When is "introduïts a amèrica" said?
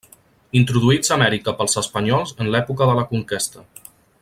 0.59-1.53